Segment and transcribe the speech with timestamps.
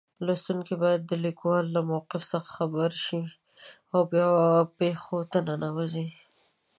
[0.25, 3.21] لوستونکی باید د لیکوال له موقف څخه خبر شي
[3.93, 4.27] او بیا
[4.79, 6.07] پېښو ته ننوځي.